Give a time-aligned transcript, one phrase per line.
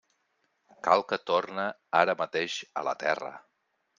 [0.87, 1.67] Cal que torne
[2.01, 3.33] ara mateix a la Terra.